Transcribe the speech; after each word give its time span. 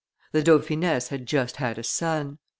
The 0.31 0.41
dauphiness 0.41 1.09
had 1.09 1.27
just 1.27 1.57
had 1.57 1.77
a 1.77 1.83
son. 1.83 2.39